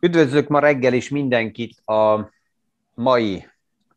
Üdvözlök 0.00 0.48
ma 0.48 0.58
reggel 0.58 0.92
is 0.92 1.08
mindenkit 1.08 1.88
a 1.88 2.30
mai 2.94 3.44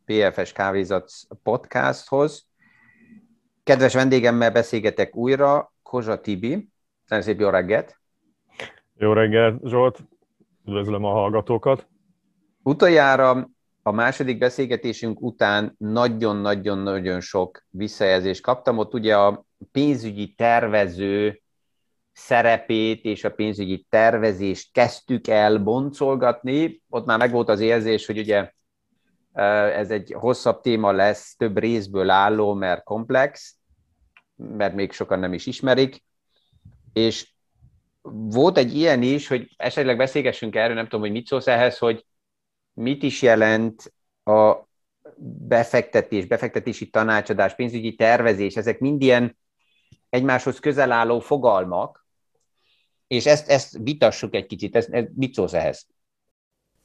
PFS 0.06 0.52
Kávézat 0.52 1.12
podcasthoz. 1.44 2.48
Kedves 3.64 3.94
vendégemmel 3.94 4.52
beszélgetek 4.52 5.16
újra, 5.16 5.74
Kozsa 5.84 6.22
Tibi. 6.22 6.70
Nagyon 7.08 7.24
szép 7.24 7.40
jó 7.40 7.50
reggelt! 7.50 8.00
Jó 8.98 9.14
reggelt, 9.14 9.68
Zsolt! 9.68 10.00
Üdvözlöm 10.68 11.04
a 11.04 11.12
hallgatókat! 11.12 11.88
Utoljára 12.64 13.50
a 13.82 13.92
második 13.92 14.38
beszélgetésünk 14.38 15.22
után 15.22 15.76
nagyon-nagyon-nagyon 15.78 17.20
sok 17.20 17.64
visszajelzést 17.70 18.42
kaptam. 18.42 18.78
Ott 18.78 18.94
ugye 18.94 19.18
a 19.18 19.46
pénzügyi 19.72 20.34
tervező 20.34 21.41
szerepét 22.22 23.04
és 23.04 23.24
a 23.24 23.32
pénzügyi 23.32 23.86
tervezést 23.90 24.72
kezdtük 24.72 25.28
el 25.28 25.58
boncolgatni. 25.58 26.82
Ott 26.90 27.06
már 27.06 27.18
megvolt 27.18 27.50
az 27.50 27.60
érzés, 27.60 28.06
hogy 28.06 28.18
ugye 28.18 28.52
ez 29.74 29.92
egy 29.92 30.16
hosszabb 30.18 30.62
téma 30.62 30.92
lesz, 30.92 31.36
több 31.36 31.58
részből 31.58 32.10
álló, 32.10 32.54
mert 32.54 32.84
komplex, 32.84 33.56
mert 34.36 34.74
még 34.74 34.92
sokan 34.92 35.20
nem 35.20 35.34
is 35.34 35.46
ismerik. 35.46 36.04
És 36.94 37.34
volt 38.12 38.58
egy 38.58 38.76
ilyen 38.76 39.02
is, 39.02 39.28
hogy 39.28 39.54
esetleg 39.58 39.98
beszélgessünk 39.98 40.56
erről, 40.56 40.76
nem 40.76 40.84
tudom, 40.84 41.02
hogy 41.02 41.12
mit 41.12 41.28
szólsz 41.28 41.48
ehhez, 41.48 41.78
hogy 41.78 42.06
mit 42.74 43.04
is 43.04 43.22
jelent 43.22 43.94
a 44.24 44.56
befektetés, 45.48 46.26
befektetési 46.26 46.90
tanácsadás, 46.90 47.56
pénzügyi 47.56 47.96
tervezés, 47.96 48.56
ezek 48.56 48.80
mind 48.80 49.02
ilyen 49.02 49.38
egymáshoz 50.10 50.60
közel 50.60 50.92
álló 50.92 51.20
fogalmak, 51.20 52.01
és 53.12 53.26
ezt, 53.26 53.50
ezt 53.50 53.78
vitassuk 53.84 54.36
egy 54.36 54.46
kicsit, 54.46 54.76
ez, 54.76 54.88
ez 54.90 55.06
mit 55.16 55.34
szólsz 55.34 55.54
ehhez? 55.54 55.88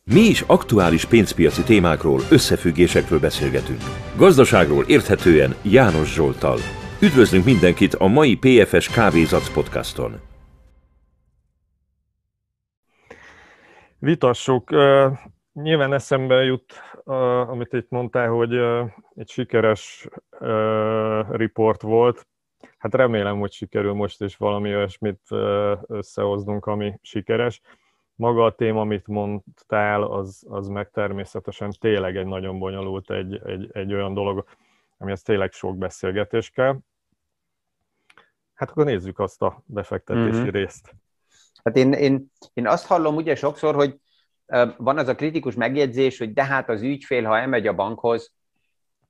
Mi 0.05 0.21
is 0.21 0.41
aktuális 0.41 1.05
pénzpiaci 1.05 1.63
témákról, 1.63 2.21
összefüggésekről 2.31 3.21
beszélgetünk. 3.21 3.81
Gazdaságról 4.17 4.85
érthetően 4.85 5.55
János 5.63 6.15
Zsoltal. 6.15 6.59
Üdvözlünk 7.03 7.45
mindenkit 7.45 7.95
a 7.95 8.07
mai 8.07 8.37
PFS 8.37 8.89
Kávézac 8.89 9.53
podcaston. 9.53 10.21
Vitassuk. 13.99 14.71
Nyilván 15.53 15.93
eszembe 15.93 16.35
jut, 16.35 16.73
amit 17.49 17.73
itt 17.73 17.91
mondtál, 17.91 18.29
hogy 18.29 18.53
egy 19.15 19.29
sikeres 19.29 20.09
riport 21.31 21.83
volt, 21.83 22.27
Hát 22.87 22.95
remélem, 22.95 23.39
hogy 23.39 23.53
sikerül 23.53 23.93
most 23.93 24.23
is 24.23 24.37
valami 24.37 24.75
olyasmit 24.75 25.21
összehoznunk, 25.87 26.67
ami 26.67 26.99
sikeres. 27.03 27.61
Maga 28.15 28.45
a 28.45 28.55
téma, 28.55 28.81
amit 28.81 29.07
mondtál, 29.07 30.03
az, 30.03 30.47
az 30.49 30.69
meg 30.69 30.91
természetesen 30.91 31.71
tényleg 31.81 32.17
egy 32.17 32.27
nagyon 32.27 32.59
bonyolult, 32.59 33.11
egy, 33.11 33.41
egy, 33.45 33.71
egy 33.73 33.93
olyan 33.93 34.15
dolog, 34.15 34.45
amihez 34.99 35.23
tényleg 35.23 35.53
sok 35.53 35.79
beszélgetés 35.79 36.51
kell. 36.51 36.79
Hát 38.55 38.71
akkor 38.71 38.85
nézzük 38.85 39.19
azt 39.19 39.43
a 39.43 39.63
befektetési 39.65 40.39
mm-hmm. 40.39 40.49
részt. 40.49 40.95
Hát 41.65 41.77
én, 41.77 41.93
én, 41.93 42.31
én 42.53 42.67
azt 42.67 42.87
hallom 42.87 43.17
ugye 43.17 43.35
sokszor, 43.35 43.75
hogy 43.75 44.01
van 44.77 44.99
az 44.99 45.09
a 45.09 45.15
kritikus 45.15 45.55
megjegyzés, 45.55 46.19
hogy 46.19 46.33
de 46.33 46.45
hát 46.45 46.69
az 46.69 46.83
ügyfél, 46.83 47.25
ha 47.25 47.39
elmegy 47.39 47.67
a 47.67 47.75
bankhoz, 47.75 48.33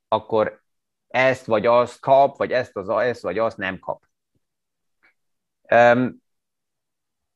akkor 0.08 0.64
ezt 1.16 1.44
vagy 1.44 1.66
azt 1.66 2.00
kap, 2.00 2.36
vagy 2.36 2.52
ezt, 2.52 2.76
az, 2.76 2.88
ezt 2.88 3.22
vagy 3.22 3.38
azt 3.38 3.56
nem 3.56 3.78
kap. 3.78 4.04
Um, 5.70 6.22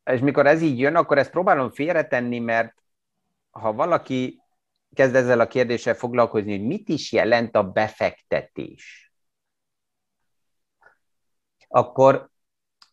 és 0.05 0.21
mikor 0.21 0.47
ez 0.47 0.63
így 0.63 0.79
jön, 0.79 0.97
akkor 0.97 1.19
ezt 1.19 1.31
próbálom 1.31 1.71
félretenni, 1.71 2.39
mert 2.39 2.75
ha 3.51 3.73
valaki 3.73 4.43
kezd 4.95 5.15
ezzel 5.15 5.41
a 5.41 5.47
kérdéssel 5.47 5.95
foglalkozni, 5.95 6.59
hogy 6.59 6.67
mit 6.67 6.89
is 6.89 7.13
jelent 7.13 7.57
a 7.57 7.71
befektetés, 7.71 9.13
akkor 11.69 12.31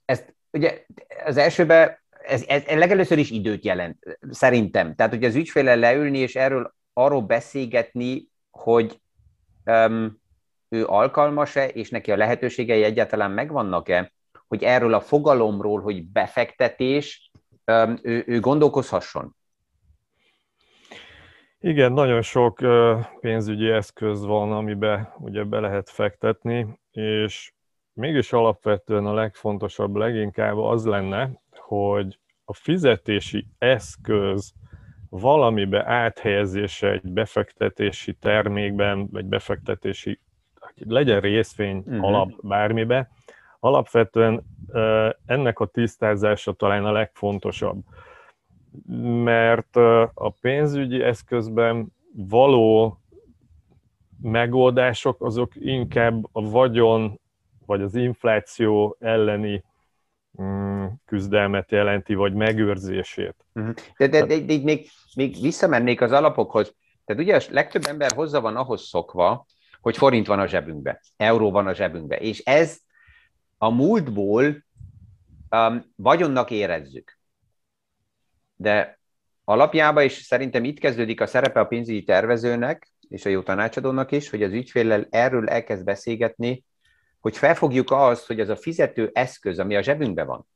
ezt 0.06 0.36
ugye 0.52 0.86
az 1.26 1.38
elsőben 1.38 2.00
ez, 2.10 2.44
ez 2.48 2.64
legelőször 2.66 3.18
is 3.18 3.30
időt 3.30 3.66
jelent, 3.66 4.18
szerintem. 4.30 4.96
Tehát, 4.96 5.12
hogy 5.12 5.24
az 5.24 5.36
ügyféle 5.36 5.76
leülni 5.76 6.18
és 6.18 6.36
erről 6.36 6.76
arról 6.94 7.22
beszélgetni, 7.22 8.28
hogy 8.50 9.02
um, 9.66 10.26
ő 10.70 10.86
alkalmas-e, 10.86 11.68
és 11.68 11.90
neki 11.90 12.12
a 12.12 12.18
lehetőségei 12.18 12.84
egyáltalán 12.84 13.32
megvannak-e, 13.32 14.12
hogy 14.48 14.64
erről 14.64 14.94
a 14.94 15.02
fogalomról, 15.02 15.82
hogy 15.82 16.06
befektetés, 16.06 17.32
ő, 18.02 18.24
ő 18.28 18.40
gondolkozhasson? 18.40 19.36
Igen, 21.60 21.92
nagyon 21.92 22.22
sok 22.22 22.60
pénzügyi 23.20 23.70
eszköz 23.70 24.26
van, 24.26 24.52
amiben 24.52 25.14
ugye 25.18 25.44
be 25.44 25.60
lehet 25.60 25.90
fektetni, 25.90 26.80
és 26.92 27.54
mégis 27.94 28.34
alapvetően 28.34 29.06
a 29.06 29.14
legfontosabb 29.14 29.96
leginkább 29.96 30.58
az 30.58 30.86
lenne, 30.86 31.42
hogy 31.52 32.20
a 32.46 32.54
fizetési 32.54 33.48
eszköz 33.58 34.54
valamibe 35.10 35.86
áthelyezése 35.86 36.92
egy 36.92 37.12
befektetési 37.12 38.14
termékben, 38.14 39.08
vagy 39.12 39.26
befektetési 39.26 40.20
legyen 40.86 41.20
részvény, 41.20 41.78
uh-huh. 41.78 42.04
alap, 42.04 42.32
bármibe, 42.42 43.10
alapvetően 43.60 44.44
ennek 45.26 45.60
a 45.60 45.66
tisztázása 45.66 46.54
talán 46.54 46.86
a 46.86 46.92
legfontosabb. 46.92 47.84
Mert 49.24 49.76
a 50.14 50.36
pénzügyi 50.42 51.02
eszközben 51.02 51.88
való 52.14 53.00
megoldások 54.22 55.22
azok 55.22 55.52
inkább 55.56 56.28
a 56.32 56.50
vagyon 56.50 57.20
vagy 57.66 57.82
az 57.82 57.96
infláció 57.96 58.96
elleni 59.00 59.64
mm, 60.42 60.86
küzdelmet 61.06 61.72
jelenti, 61.72 62.14
vagy 62.14 62.34
megőrzését. 62.34 63.36
Uh-huh. 63.54 63.74
De, 63.98 64.08
de, 64.08 64.26
de, 64.26 64.40
de 64.40 64.58
még, 64.64 64.90
még 65.16 65.36
visszamennék 65.42 66.02
az 66.02 66.12
alapokhoz. 66.12 66.76
Tehát 67.06 67.22
ugye 67.22 67.36
a 67.36 67.42
legtöbb 67.50 67.86
ember 67.86 68.12
hozzá 68.12 68.40
van 68.40 68.56
ahhoz 68.56 68.82
szokva, 68.82 69.46
hogy 69.82 69.98
forint 69.98 70.28
van 70.28 70.40
a 70.40 70.48
zsebünkbe, 70.48 71.02
euró 71.18 71.52
van 71.52 71.68
a 71.68 71.74
zsebünkbe, 71.74 72.18
és 72.18 72.40
ez 72.40 72.80
a 73.58 73.70
múltból 73.70 74.66
um, 75.50 75.94
vagyonnak 75.96 76.52
érezzük. 76.52 77.20
De 78.56 79.00
alapjában, 79.44 80.04
és 80.04 80.14
szerintem 80.14 80.64
itt 80.64 80.80
kezdődik 80.80 81.22
a 81.22 81.28
szerepe 81.28 81.60
a 81.60 81.66
pénzügyi 81.66 82.04
tervezőnek, 82.04 82.92
és 83.10 83.26
a 83.26 83.30
jó 83.30 83.42
tanácsadónak 83.42 84.12
is, 84.12 84.30
hogy 84.30 84.44
az 84.44 84.52
ügyféllel 84.52 85.08
erről 85.10 85.50
elkezd 85.50 85.84
beszélgetni, 85.84 86.66
hogy 87.20 87.38
felfogjuk 87.38 87.92
azt, 87.92 88.28
hogy 88.28 88.40
az 88.40 88.50
a 88.50 88.56
fizető 88.56 89.10
eszköz, 89.14 89.60
ami 89.60 89.76
a 89.76 89.82
zsebünkben 89.82 90.28
van, 90.28 90.48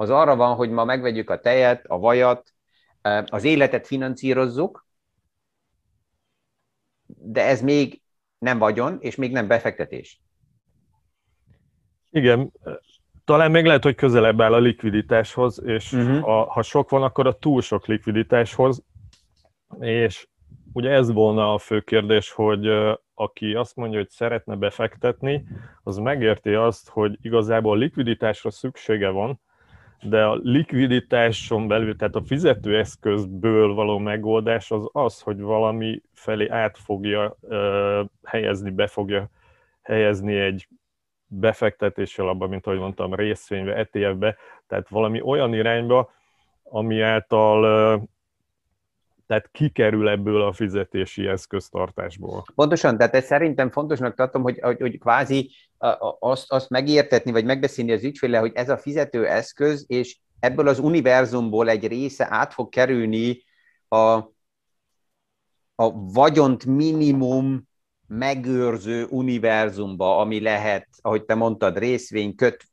az 0.00 0.10
arra 0.10 0.36
van, 0.36 0.54
hogy 0.54 0.70
ma 0.70 0.84
megvegyük 0.84 1.30
a 1.30 1.40
tejet, 1.40 1.86
a 1.86 1.98
vajat, 1.98 2.52
az 3.26 3.44
életet 3.44 3.86
finanszírozzuk, 3.86 4.86
de 7.16 7.46
ez 7.46 7.62
még 7.62 8.00
nem 8.38 8.58
vagyon, 8.58 8.96
és 9.00 9.16
még 9.16 9.32
nem 9.32 9.46
befektetés. 9.46 10.20
Igen, 12.10 12.52
talán 13.24 13.50
még 13.50 13.64
lehet, 13.64 13.82
hogy 13.82 13.94
közelebb 13.94 14.40
áll 14.40 14.52
a 14.52 14.58
likviditáshoz, 14.58 15.62
és 15.64 15.92
uh-huh. 15.92 16.28
a, 16.28 16.44
ha 16.44 16.62
sok 16.62 16.90
van, 16.90 17.02
akkor 17.02 17.26
a 17.26 17.38
túl 17.38 17.60
sok 17.60 17.86
likviditáshoz, 17.86 18.84
és 19.80 20.28
ugye 20.72 20.90
ez 20.90 21.12
volna 21.12 21.52
a 21.52 21.58
fő 21.58 21.80
kérdés, 21.80 22.30
hogy 22.30 22.68
aki 23.14 23.54
azt 23.54 23.76
mondja, 23.76 23.98
hogy 23.98 24.10
szeretne 24.10 24.56
befektetni, 24.56 25.44
az 25.82 25.96
megérti 25.96 26.54
azt, 26.54 26.88
hogy 26.88 27.18
igazából 27.22 27.78
likviditásra 27.78 28.50
szüksége 28.50 29.08
van, 29.08 29.40
de 30.02 30.24
a 30.24 30.34
likviditáson 30.34 31.68
belül, 31.68 31.96
tehát 31.96 32.14
a 32.14 32.22
fizetőeszközből 32.22 33.74
való 33.74 33.98
megoldás 33.98 34.70
az 34.70 34.88
az, 34.92 35.20
hogy 35.20 35.40
valami 35.40 36.02
felé 36.12 36.48
át 36.48 36.78
fogja 36.78 37.36
uh, 37.40 38.00
helyezni, 38.24 38.70
be 38.70 38.86
fogja 38.86 39.30
helyezni 39.82 40.34
egy 40.34 40.68
befektetéssel 41.26 42.28
abban, 42.28 42.48
mint 42.48 42.66
ahogy 42.66 42.78
mondtam, 42.78 43.14
részvénybe, 43.14 43.74
ETF-be, 43.74 44.36
tehát 44.66 44.88
valami 44.88 45.20
olyan 45.20 45.54
irányba, 45.54 46.10
ami 46.62 47.00
által 47.00 47.94
uh, 47.94 48.02
tehát 49.30 49.50
kikerül 49.52 50.08
ebből 50.08 50.42
a 50.42 50.52
fizetési 50.52 51.26
eszköztartásból. 51.26 52.44
Pontosan, 52.54 52.96
tehát 52.96 53.14
ezt 53.14 53.26
szerintem 53.26 53.70
fontosnak 53.70 54.14
tartom, 54.14 54.42
hogy, 54.42 54.58
hogy, 54.60 54.80
hogy 54.80 54.98
kvázi 54.98 55.50
azt, 56.18 56.52
azt 56.52 56.70
megértetni, 56.70 57.30
vagy 57.30 57.44
megbeszélni 57.44 57.92
az 57.92 58.04
ügyféle, 58.04 58.38
hogy 58.38 58.52
ez 58.54 58.68
a 58.68 58.78
fizető 58.78 59.26
eszköz, 59.26 59.84
és 59.88 60.18
ebből 60.40 60.68
az 60.68 60.78
univerzumból 60.78 61.68
egy 61.68 61.86
része 61.86 62.26
át 62.30 62.52
fog 62.52 62.68
kerülni 62.68 63.42
a, 63.88 63.96
a 65.74 65.92
vagyont 66.12 66.66
minimum 66.66 67.68
megőrző 68.06 69.06
univerzumba, 69.10 70.18
ami 70.18 70.40
lehet, 70.40 70.88
ahogy 71.00 71.24
te 71.24 71.34
mondtad, 71.34 71.78
részvény, 71.78 72.34
köt, 72.34 72.64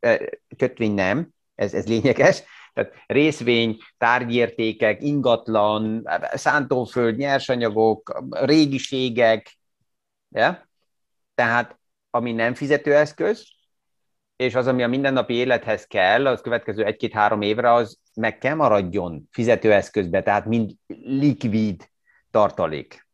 kötvény 0.57 0.93
nem, 0.93 1.29
ez, 1.55 1.73
ez 1.73 1.87
lényeges, 1.87 2.43
Tehát 2.77 2.93
részvény, 3.05 3.77
tárgyértékek, 3.97 5.01
ingatlan, 5.01 6.09
szántóföld, 6.33 7.17
nyersanyagok, 7.17 8.23
régiségek, 8.29 9.57
ja? 10.29 10.69
tehát 11.35 11.79
ami 12.09 12.31
nem 12.31 12.53
fizetőeszköz, 12.53 13.45
és 14.35 14.55
az, 14.55 14.67
ami 14.67 14.83
a 14.83 14.87
mindennapi 14.87 15.33
élethez 15.33 15.85
kell, 15.85 16.27
az 16.27 16.41
következő 16.41 16.85
egy-két-három 16.85 17.41
évre, 17.41 17.73
az 17.73 17.99
meg 18.13 18.37
kell 18.37 18.55
maradjon 18.55 19.27
fizetőeszközbe, 19.31 20.23
tehát 20.23 20.45
mind 20.45 20.71
likvid 21.03 21.89
tartalék. 22.31 23.07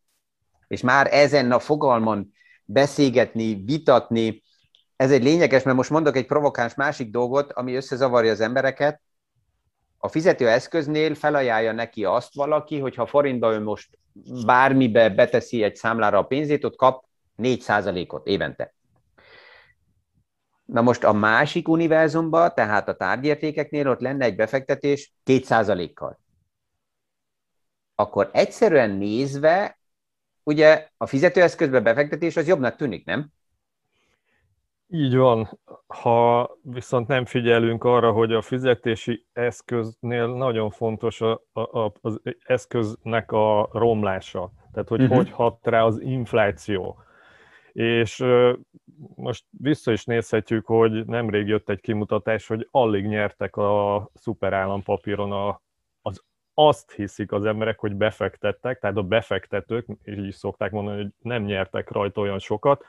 És 0.68 0.82
már 0.82 1.14
ezen 1.14 1.52
a 1.52 1.60
fogalmon 1.60 2.34
beszélgetni, 2.66 3.64
vitatni, 3.66 4.44
ez 4.96 5.12
egy 5.12 5.24
lényeges, 5.24 5.64
mert 5.64 5.78
most 5.78 5.90
mondok 5.90 6.16
egy 6.16 6.26
provokáns 6.26 6.76
másik 6.76 7.10
dolgot, 7.10 7.52
ami 7.52 7.76
összezavarja 7.76 8.32
az 8.32 8.40
embereket. 8.40 9.02
A 10.04 10.08
fizetőeszköznél 10.08 11.16
felajánlja 11.16 11.72
neki 11.72 12.06
azt 12.06 12.34
valaki, 12.34 12.80
hogy 12.80 12.96
ha 12.96 13.06
forintba 13.06 13.54
ő 13.54 13.60
most 13.60 13.98
bármibe 14.46 15.10
beteszi 15.10 15.64
egy 15.64 15.76
számlára 15.76 16.18
a 16.18 16.26
pénzét, 16.26 16.64
ott 16.64 16.76
kap 16.76 17.06
4%-ot 17.38 18.28
évente. 18.28 18.74
Na 20.66 20.82
most 20.82 21.04
a 21.04 21.14
másik 21.14 21.68
univerzumban, 21.68 22.54
tehát 22.54 22.88
a 22.88 22.96
tárgyértékeknél 22.96 23.90
ott 23.90 24.00
lenne 24.00 24.26
egy 24.26 24.36
befektetés 24.36 25.14
2%-kal. 25.26 26.20
Akkor 27.96 28.30
egyszerűen 28.34 28.90
nézve, 28.90 29.80
ugye 30.44 30.88
a 30.98 31.06
fizetőeszközbe 31.06 31.80
befektetés 31.80 32.38
az 32.38 32.48
jobbnak 32.48 32.76
tűnik, 32.76 33.06
nem? 33.06 33.32
Így 34.88 35.16
van. 35.16 35.60
Ha 35.88 36.52
viszont 36.62 37.08
nem 37.08 37.26
figyelünk 37.26 37.84
arra, 37.84 38.12
hogy 38.12 38.34
a 38.34 38.42
fizetési 38.42 39.26
eszköznél 39.34 40.28
nagyon 40.28 40.70
fontos 40.70 41.22
a, 41.22 41.42
a, 41.54 41.92
az 42.02 42.22
eszköznek 42.44 43.32
a 43.32 43.70
romlása. 43.72 44.52
Tehát, 44.72 44.90
hogy 44.90 45.02
uh-huh. 45.02 45.18
hogy 45.18 45.32
hat 45.32 45.68
rá 45.68 45.84
az 45.84 46.00
infláció. 46.02 46.98
És 47.72 48.26
most 49.16 49.46
vissza 49.50 49.92
is 49.92 50.06
nézhetjük, 50.06 50.66
hogy 50.66 51.06
nemrég 51.06 51.48
jött 51.48 51.70
egy 51.70 51.82
kimutatás, 51.82 52.48
hogy 52.48 52.68
alig 52.72 53.06
nyertek 53.06 53.56
a 53.56 54.10
szuperállampapíron 54.14 55.32
a, 55.32 55.62
az 56.02 56.24
azt 56.54 56.92
hiszik 56.92 57.32
az 57.32 57.46
emberek, 57.46 57.80
hogy 57.80 57.96
befektettek, 57.96 58.80
tehát 58.80 58.98
a 58.98 59.04
befektetők, 59.04 59.88
és 60.02 60.18
így 60.18 60.34
szokták 60.34 60.72
mondani, 60.72 61.02
hogy 61.02 61.12
nem 61.20 61.44
nyertek 61.44 61.92
rajta 61.92 62.22
olyan 62.22 62.40
sokat, 62.40 62.86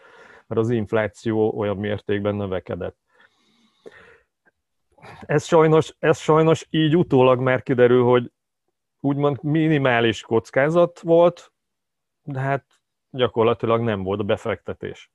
mert 0.46 0.61
az 0.61 0.70
infláció 0.70 1.58
olyan 1.58 1.76
mértékben 1.76 2.35
növekedett. 2.35 2.96
Ez 5.20 5.44
sajnos, 5.44 5.94
ez 5.99 6.19
sajnos 6.19 6.67
így 6.70 6.96
utólag 6.96 7.41
már 7.41 7.62
kiderül, 7.62 8.05
hogy 8.05 8.32
úgymond 9.00 9.43
minimális 9.43 10.20
kockázat 10.20 11.00
volt, 11.00 11.52
de 12.23 12.41
hát 12.41 12.64
gyakorlatilag 13.11 13.81
nem 13.81 14.02
volt 14.02 14.20
a 14.20 14.25
befektetés. 14.25 15.11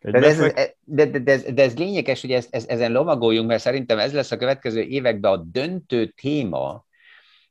de, 0.00 0.10
befekt... 0.10 0.58
ez, 0.58 0.74
de, 0.80 1.06
de, 1.06 1.18
de, 1.18 1.32
ez, 1.32 1.42
de 1.42 1.62
ez 1.62 1.76
lényeges, 1.76 2.20
hogy 2.20 2.32
ez, 2.32 2.48
ez, 2.50 2.66
ezen 2.66 2.92
lovagoljunk, 2.92 3.48
mert 3.48 3.62
szerintem 3.62 3.98
ez 3.98 4.12
lesz 4.12 4.30
a 4.30 4.36
következő 4.36 4.80
években 4.80 5.32
a 5.32 5.36
döntő 5.36 6.06
téma, 6.06 6.86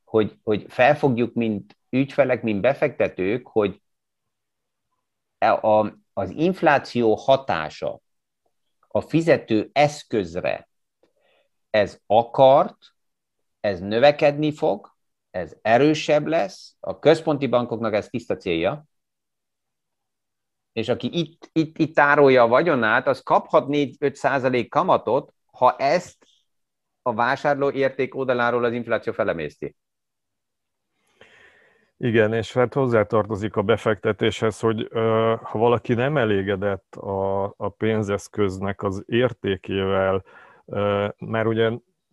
hogy, 0.03 0.37
hogy 0.43 0.65
felfogjuk, 0.67 1.33
mint 1.33 1.77
ügyfelek, 1.89 2.41
mint 2.43 2.61
befektetők, 2.61 3.47
hogy 3.47 3.81
a, 5.37 6.00
az 6.21 6.29
infláció 6.29 7.15
hatása 7.15 7.99
a 8.87 9.01
fizető 9.01 9.69
eszközre, 9.73 10.69
ez 11.69 11.99
akart, 12.05 12.77
ez 13.59 13.79
növekedni 13.79 14.53
fog, 14.53 14.95
ez 15.29 15.55
erősebb 15.61 16.25
lesz, 16.25 16.75
a 16.79 16.99
központi 16.99 17.47
bankoknak 17.47 17.93
ez 17.93 18.07
tiszta 18.07 18.37
célja, 18.37 18.85
és 20.71 20.89
aki 20.89 21.09
itt, 21.19 21.49
itt, 21.51 21.77
itt 21.77 21.95
tárolja 21.95 22.43
a 22.43 22.47
vagyonát, 22.47 23.07
az 23.07 23.21
kaphat 23.21 23.65
4-5 23.67 24.13
százalék 24.13 24.69
kamatot, 24.69 25.33
ha 25.45 25.75
ezt 25.75 26.25
a 27.01 27.13
vásárló 27.13 27.71
érték 27.71 28.15
oldaláról 28.15 28.63
az 28.63 28.73
infláció 28.73 29.13
felemészti. 29.13 29.75
Igen, 32.03 32.33
és 32.33 32.53
hát 32.53 32.73
hozzátartozik 32.73 33.55
a 33.55 33.61
befektetéshez, 33.61 34.59
hogy 34.59 34.87
ö, 34.89 35.33
ha 35.41 35.57
valaki 35.57 35.93
nem 35.93 36.17
elégedett 36.17 36.95
a, 36.95 37.43
a 37.57 37.69
pénzeszköznek 37.69 38.83
az 38.83 39.03
értékével, 39.07 40.23
ö, 40.65 41.07
mert 41.19 41.47
ugye 41.47 41.71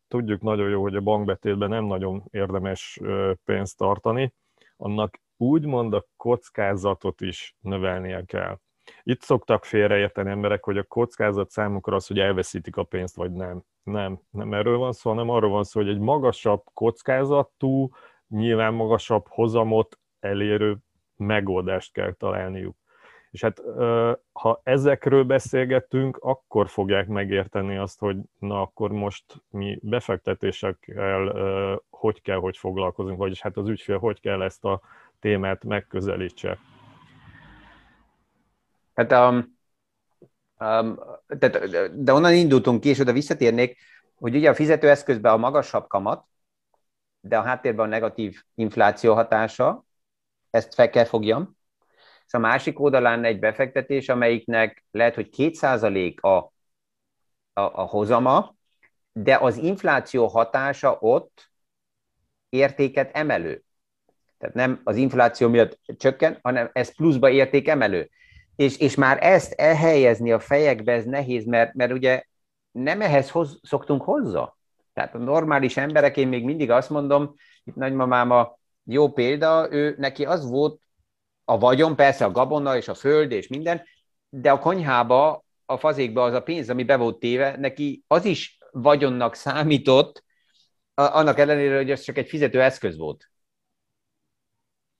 tudjuk 0.09 0.43
nagyon 0.43 0.69
jó, 0.69 0.83
hogy 0.83 0.97
a 0.97 1.01
bankbetétben 1.01 1.69
nem 1.69 1.85
nagyon 1.85 2.23
érdemes 2.31 2.99
ö, 3.03 3.33
pénzt 3.45 3.77
tartani, 3.77 4.35
annak 4.77 5.21
úgymond 5.37 5.95
a 5.95 6.07
kockázatot 6.17 7.21
is 7.21 7.57
növelnie 7.61 8.25
kell. 8.25 8.59
Itt 9.03 9.23
szoktak 9.23 9.65
félreérteni 9.65 10.31
emberek, 10.31 10.65
hogy 10.65 10.79
a 10.79 10.83
kockázat 10.83 11.51
számukra 11.51 11.97
az, 11.97 12.07
hogy 12.07 12.19
elveszítik 12.19 12.77
a 12.77 12.83
pénzt, 12.83 13.17
vagy 13.17 13.33
nem. 13.33 13.63
Nem, 13.83 14.21
nem 14.31 14.55
erről 14.55 14.79
van 14.79 14.93
szó, 14.93 15.11
hanem 15.11 15.29
arról 15.29 15.51
van 15.51 15.65
szó, 15.65 15.81
hogy 15.81 15.89
egy 15.89 15.99
magasabb 15.99 16.63
kockázatú, 16.75 17.91
nyilván 18.29 18.75
magasabb 18.75 19.25
hozamot 19.29 19.99
elérő 20.21 20.77
megoldást 21.17 21.93
kell 21.93 22.13
találniuk. 22.13 22.77
És 23.31 23.43
hát 23.43 23.63
ha 24.33 24.61
ezekről 24.63 25.25
beszélgetünk, 25.25 26.17
akkor 26.17 26.69
fogják 26.69 27.07
megérteni 27.07 27.77
azt, 27.77 27.99
hogy 27.99 28.17
na 28.39 28.61
akkor 28.61 28.91
most 28.91 29.25
mi 29.51 29.79
befektetésekkel 29.83 31.81
hogy 31.91 32.23
kell, 32.23 32.39
hogy 32.39 32.57
foglalkozunk, 32.57 33.19
vagyis 33.19 33.41
hát 33.41 33.57
az 33.57 33.69
ügyfél 33.69 33.99
hogy 33.99 34.21
kell 34.21 34.43
ezt 34.43 34.65
a 34.65 34.81
témát 35.21 35.65
megközelítse. 35.65 36.59
Hát, 38.95 39.13
um, 39.13 39.59
um, 40.59 40.99
tehát, 41.39 42.03
de 42.03 42.13
onnan 42.13 42.33
indultunk 42.35 42.81
ki, 42.81 42.89
és 42.89 42.99
oda 42.99 43.13
visszatérnék, 43.13 43.77
hogy 44.15 44.35
ugye 44.35 44.51
a 44.51 44.55
fizetőeszközben 44.55 45.33
a 45.33 45.37
magasabb 45.37 45.87
kamat, 45.87 46.25
de 47.29 47.39
a 47.39 47.43
háttérben 47.43 47.87
a 47.87 47.89
negatív 47.89 48.43
infláció 48.55 49.15
hatása, 49.15 49.85
ezt 50.51 50.75
fel 50.75 50.91
kell 50.91 51.05
fogjam, 51.05 51.57
és 52.27 52.35
a 52.35 52.39
másik 52.39 52.81
oldalán 52.81 53.25
egy 53.25 53.39
befektetés, 53.39 54.09
amelyiknek 54.09 54.85
lehet, 54.91 55.15
hogy 55.15 55.29
2% 55.37 56.21
a, 56.21 56.29
a, 56.29 56.51
a 57.53 57.83
hozama, 57.83 58.55
de 59.13 59.37
az 59.37 59.57
infláció 59.57 60.27
hatása 60.27 60.97
ott 61.01 61.51
értéket 62.49 63.17
emelő. 63.17 63.65
Tehát 64.39 64.55
nem 64.55 64.81
az 64.85 64.97
infláció 64.97 65.49
miatt 65.49 65.79
csökken, 65.97 66.39
hanem 66.43 66.71
ez 66.73 66.95
pluszba 66.95 67.31
érték 67.31 67.69
emelő. 67.69 68.11
És, 68.57 68.79
és 68.79 68.95
már 68.95 69.25
ezt 69.25 69.53
elhelyezni 69.53 70.33
a 70.33 70.41
fejekbe, 70.41 70.93
ez 70.93 71.05
nehéz, 71.05 71.45
mert, 71.45 71.75
mert 71.75 71.93
ugye 71.93 72.23
nem 72.71 73.01
ehhez 73.01 73.31
hoz, 73.31 73.59
szoktunk 73.63 74.03
hozzá. 74.03 74.58
Tehát 74.99 75.15
a 75.15 75.19
normális 75.19 75.77
emberek, 75.77 76.17
én 76.17 76.29
még 76.29 76.45
mindig 76.45 76.71
azt 76.71 76.91
mondom, 76.91 77.35
itt 77.65 77.75
nagymamám 77.75 78.31
a 78.31 78.59
jó 78.85 79.13
példa, 79.13 79.69
ő 79.71 79.95
neki 79.99 80.25
az 80.25 80.49
volt 80.49 80.81
a 81.45 81.59
vagyon, 81.59 81.97
persze 81.97 82.25
a 82.25 82.31
gabona 82.31 82.77
és 82.77 82.89
a 82.89 82.95
föld 82.95 83.33
és 83.33 83.49
minden, 83.49 83.83
de 84.29 84.51
a 84.51 84.59
konyhába, 84.59 85.45
a 85.67 85.77
fazékba 85.77 86.23
az 86.23 86.35
a 86.35 86.43
pénz, 86.43 86.71
ami 86.71 86.85
be 86.85 86.97
volt 86.97 87.19
téve, 87.19 87.57
neki 87.57 88.05
az 88.07 88.25
is 88.25 88.59
vagyonnak 88.71 89.35
számított, 89.35 90.25
annak 90.95 91.39
ellenére, 91.39 91.77
hogy 91.77 91.91
ez 91.91 92.01
csak 92.01 92.17
egy 92.17 92.29
fizető 92.29 92.63
eszköz 92.63 92.97
volt. 92.97 93.31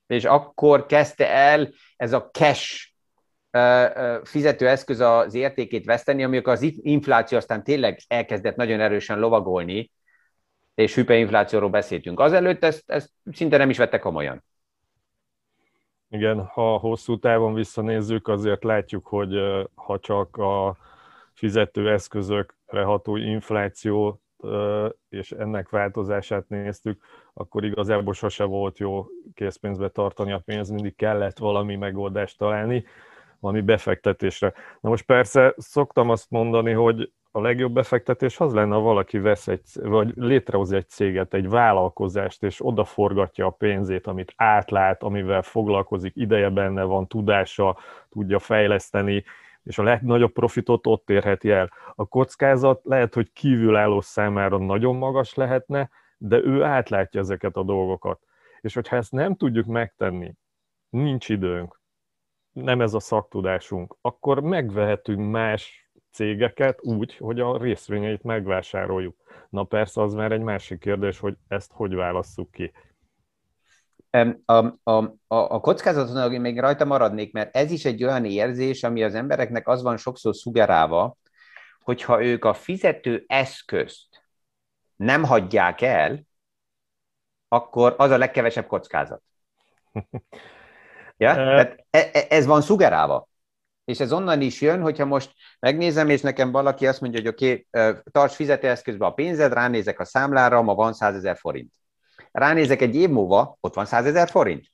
És 0.07 0.25
akkor 0.25 0.87
kezdte 0.87 1.29
el 1.29 1.73
ez 1.97 2.13
a 2.13 2.31
cash 2.31 2.88
fizetőeszköz 4.25 5.01
az 5.01 5.35
értékét 5.35 5.85
veszteni, 5.85 6.25
amikor 6.25 6.53
az 6.53 6.73
infláció 6.77 7.39
aztán 7.39 7.65
tényleg 7.65 8.01
elkezdett 8.07 8.57
nagyon 8.57 8.81
erősen 8.81 9.19
lovagolni, 9.19 9.91
és 10.75 10.95
hüperinflációról 10.95 11.71
beszéltünk. 11.71 12.21
Azelőtt 12.21 12.65
ezt, 12.65 12.83
ezt 12.91 13.11
szinte 13.33 13.57
nem 13.57 13.71
is 13.71 13.79
vettek 13.79 14.01
komolyan. 14.01 14.45
Igen, 16.11 16.45
ha 16.45 16.77
hosszú 16.77 17.19
távon 17.19 17.55
visszanézzük, 17.55 18.29
azért 18.29 18.65
látjuk, 18.65 19.07
hogy 19.07 19.35
ha 19.75 19.99
csak 19.99 20.37
a 20.37 20.77
fizetőeszközökre 21.33 22.83
ható 22.83 23.17
infláció 23.17 24.21
és 25.09 25.31
ennek 25.33 25.69
változását 25.69 26.49
néztük, 26.49 27.03
akkor 27.35 27.65
igazából 27.65 28.15
sose 28.15 28.45
volt 28.45 28.79
jó 28.79 29.07
készpénzbe 29.35 29.89
tartani 29.89 30.33
a 30.33 30.43
pénzt, 30.45 30.71
mindig 30.71 30.97
kellett 30.97 31.39
valami 31.39 31.77
megoldást 31.77 32.39
találni, 32.39 32.85
valami 33.41 33.61
befektetésre. 33.61 34.53
Na 34.81 34.89
most 34.89 35.05
persze 35.05 35.55
szoktam 35.57 36.11
azt 36.11 36.31
mondani, 36.31 36.73
hogy 36.73 37.13
a 37.31 37.41
legjobb 37.41 37.73
befektetés 37.73 38.41
az 38.41 38.53
lenne, 38.53 38.75
ha 38.75 38.81
valaki 38.81 39.19
vesz 39.19 39.49
egy, 39.49 39.61
vagy 39.75 40.13
létrehoz 40.15 40.73
egy 40.73 40.89
céget, 40.89 41.35
egy 41.35 41.49
vállalkozást, 41.49 42.43
és 42.43 42.67
odaforgatja 42.67 43.47
a 43.47 43.51
pénzét, 43.51 44.07
amit 44.07 44.33
átlát, 44.37 45.03
amivel 45.03 45.43
foglalkozik, 45.43 46.13
ideje 46.17 46.51
benne 46.51 46.83
van, 46.83 47.07
tudása, 47.07 47.79
tudja 48.09 48.39
fejleszteni, 48.39 49.25
és 49.63 49.79
a 49.79 49.83
legnagyobb 49.83 50.33
profitot 50.33 50.87
ott 50.87 51.11
érheti 51.11 51.51
el. 51.51 51.71
A 51.95 52.07
kockázat 52.07 52.81
lehet, 52.85 53.15
hogy 53.15 53.33
kívülálló 53.33 54.01
számára 54.01 54.59
nagyon 54.59 54.97
magas 54.97 55.35
lehetne, 55.35 55.91
de 56.19 56.37
ő 56.37 56.63
átlátja 56.63 57.21
ezeket 57.21 57.57
a 57.57 57.63
dolgokat. 57.63 58.21
És 58.61 58.75
hogyha 58.75 58.97
ezt 58.97 59.13
nem 59.13 59.37
tudjuk 59.37 59.67
megtenni, 59.67 60.35
nincs 60.91 61.29
időnk, 61.29 61.78
nem 62.63 62.81
ez 62.81 62.95
a 62.95 63.01
szaktudásunk, 63.01 63.97
akkor 64.01 64.41
megvehetünk 64.41 65.31
más 65.31 65.91
cégeket 66.13 66.79
úgy, 66.83 67.17
hogy 67.17 67.41
a 67.41 67.59
részvényeit 67.59 68.23
megvásároljuk. 68.23 69.17
Na 69.51 69.65
persze, 69.65 70.03
az 70.03 70.15
már 70.15 70.33
egy 70.33 70.41
másik 70.41 70.81
kérdés, 70.81 71.19
hogy 71.19 71.37
ezt 71.49 71.73
hogy 71.73 71.95
válasszuk 71.95 72.51
ki. 72.51 72.73
A, 74.11 74.53
a, 74.53 74.93
a, 74.93 75.19
a 75.27 75.61
kockázaton 75.61 76.41
még 76.41 76.61
rajta 76.61 76.85
maradnék, 76.85 77.33
mert 77.33 77.57
ez 77.57 77.71
is 77.71 77.85
egy 77.85 78.05
olyan 78.05 78.25
érzés, 78.25 78.83
ami 78.83 79.03
az 79.03 79.15
embereknek 79.15 79.69
az 79.69 79.83
van 79.83 79.97
sokszor 79.97 80.35
szugerálva, 80.35 81.17
hogyha 81.81 82.25
ők 82.25 82.45
a 82.45 82.55
fizető 82.55 83.25
eszközt 83.27 84.23
nem 84.97 85.25
hagyják 85.25 85.81
el, 85.81 86.27
akkor 87.49 87.95
az 87.99 88.11
a 88.11 88.19
legkevesebb 88.19 88.67
kockázat. 88.67 89.23
Ja? 91.19 91.35
Tehát 91.35 91.85
e, 91.91 92.11
e, 92.13 92.27
ez 92.29 92.47
van 92.47 92.61
szugerálva. 92.61 93.29
És 93.85 94.01
ez 94.01 94.13
onnan 94.13 94.41
is 94.41 94.61
jön, 94.61 94.81
hogyha 94.81 95.05
most 95.05 95.33
megnézem, 95.61 96.09
és 96.09 96.21
nekem 96.21 96.51
valaki 96.51 96.87
azt 96.87 97.01
mondja, 97.01 97.21
hogy 97.21 97.29
oké, 97.29 97.67
okay, 97.71 97.95
tarts 98.11 98.35
fizetőeszközbe 98.35 99.07
a 99.07 99.13
pénzed, 99.13 99.53
ránézek 99.53 100.01
a 100.01 100.05
számlára, 100.05 100.63
ma 100.63 100.75
van 100.75 100.93
100 100.93 101.15
ezer 101.15 101.37
forint. 101.37 101.73
Ránézek 102.33 102.81
egy 102.81 102.95
év 102.95 103.09
múlva, 103.09 103.57
ott 103.61 103.75
van 103.75 103.85
100 103.85 104.07
ezer 104.07 104.29
forint. 104.29 104.67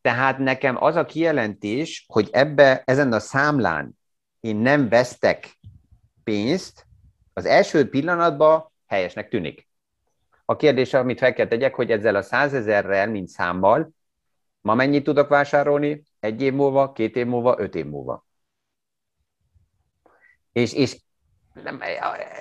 Tehát 0.00 0.38
nekem 0.38 0.82
az 0.82 0.96
a 0.96 1.04
kijelentés, 1.04 2.04
hogy 2.08 2.28
ebbe, 2.32 2.82
ezen 2.84 3.12
a 3.12 3.20
számlán 3.20 3.98
én 4.40 4.56
nem 4.56 4.88
vesztek 4.88 5.58
pénzt, 6.24 6.86
az 7.32 7.44
első 7.44 7.88
pillanatban 7.88 8.72
helyesnek 8.86 9.28
tűnik. 9.28 9.68
A 10.44 10.56
kérdés, 10.56 10.94
amit 10.94 11.18
fel 11.18 11.32
kell 11.32 11.46
tegyek, 11.46 11.74
hogy 11.74 11.90
ezzel 11.90 12.14
a 12.14 12.22
százezerrel, 12.22 13.08
mint 13.08 13.28
számmal, 13.28 13.90
ma 14.68 14.74
mennyit 14.74 15.04
tudok 15.04 15.28
vásárolni? 15.28 16.02
Egy 16.20 16.42
év 16.42 16.52
múlva, 16.52 16.92
két 16.92 17.16
év 17.16 17.26
múlva, 17.26 17.54
öt 17.58 17.74
év 17.74 17.86
múlva. 17.86 18.26
És, 20.52 20.72
és 20.72 20.96
nem, 21.62 21.80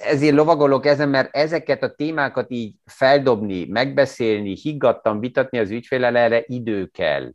ezért 0.04 0.36
lovagolok 0.36 0.86
ezen, 0.86 1.10
mert 1.10 1.36
ezeket 1.36 1.84
a 1.84 1.96
témákat 1.96 2.52
így 2.52 2.76
feldobni, 2.86 3.66
megbeszélni, 3.66 4.56
higgadtan 4.56 5.20
vitatni 5.20 5.58
az 5.58 5.70
ügyfélel, 5.70 6.18
erre 6.18 6.44
idő 6.46 6.86
kell. 6.86 7.32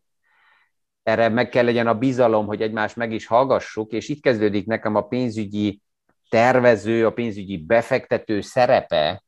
Erre 1.03 1.29
meg 1.29 1.49
kell 1.49 1.65
legyen 1.65 1.87
a 1.87 1.99
bizalom, 1.99 2.47
hogy 2.47 2.63
egymást 2.63 2.97
meg 2.97 3.13
is 3.13 3.27
hallgassuk, 3.27 3.93
és 3.93 4.09
itt 4.09 4.23
kezdődik 4.23 4.67
nekem 4.67 4.95
a 4.95 5.07
pénzügyi 5.07 5.81
tervező, 6.29 7.07
a 7.07 7.13
pénzügyi 7.13 7.59
befektető 7.59 8.41
szerepe, 8.41 9.23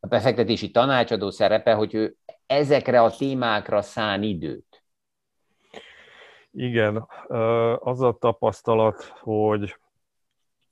a 0.00 0.06
befektetési 0.06 0.70
tanácsadó 0.70 1.30
szerepe, 1.30 1.72
hogy 1.72 1.94
ő 1.94 2.16
ezekre 2.46 3.02
a 3.02 3.16
témákra 3.16 3.82
szán 3.82 4.22
időt. 4.22 4.69
Igen, 6.52 7.06
az 7.78 8.00
a 8.00 8.16
tapasztalat, 8.18 9.14
hogy 9.20 9.76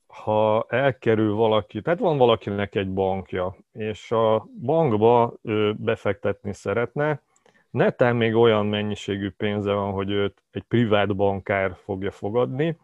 ha 0.07 0.65
elkerül 0.69 1.33
valaki, 1.33 1.81
tehát 1.81 1.99
van 1.99 2.17
valakinek 2.17 2.75
egy 2.75 2.93
bankja, 2.93 3.55
és 3.71 4.11
a 4.11 4.47
bankba 4.61 5.33
ő 5.41 5.73
befektetni 5.73 6.53
szeretne, 6.53 7.21
netán 7.69 8.15
még 8.15 8.35
olyan 8.35 8.65
mennyiségű 8.65 9.29
pénze 9.29 9.73
van, 9.73 9.91
hogy 9.91 10.09
őt 10.09 10.43
egy 10.51 10.63
privát 10.63 11.15
bankár 11.15 11.75
fogja 11.83 12.11
fogadni, 12.11 12.77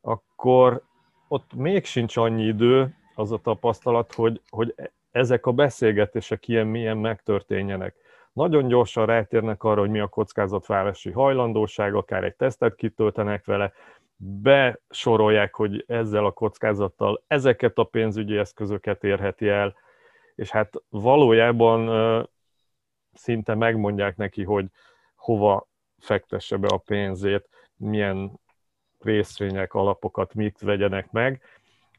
akkor 0.00 0.82
ott 1.28 1.54
még 1.54 1.84
sincs 1.84 2.16
annyi 2.16 2.44
idő, 2.44 2.96
az 3.14 3.32
a 3.32 3.38
tapasztalat, 3.38 4.12
hogy, 4.12 4.40
hogy 4.48 4.74
ezek 5.10 5.46
a 5.46 5.52
beszélgetések 5.52 6.48
ilyen-milyen 6.48 6.96
megtörténjenek. 6.96 7.94
Nagyon 8.36 8.68
gyorsan 8.68 9.06
rátérnek 9.06 9.62
arra, 9.62 9.80
hogy 9.80 9.90
mi 9.90 9.98
a 9.98 10.06
kockázatvárosi 10.06 11.10
hajlandóság, 11.10 11.94
akár 11.94 12.24
egy 12.24 12.34
tesztet 12.34 12.74
kitöltenek 12.74 13.44
vele, 13.44 13.72
besorolják, 14.16 15.54
hogy 15.54 15.84
ezzel 15.86 16.24
a 16.24 16.30
kockázattal 16.30 17.22
ezeket 17.26 17.78
a 17.78 17.84
pénzügyi 17.84 18.36
eszközöket 18.36 19.04
érheti 19.04 19.48
el, 19.48 19.74
és 20.34 20.50
hát 20.50 20.74
valójában 20.88 22.28
szinte 23.12 23.54
megmondják 23.54 24.16
neki, 24.16 24.44
hogy 24.44 24.66
hova 25.14 25.68
fektesse 25.98 26.56
be 26.56 26.68
a 26.68 26.82
pénzét, 26.86 27.48
milyen 27.76 28.40
részvények, 28.98 29.74
alapokat 29.74 30.34
mit 30.34 30.60
vegyenek 30.60 31.10
meg, 31.10 31.42